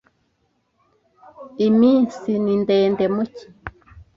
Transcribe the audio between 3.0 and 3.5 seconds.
mu cyi.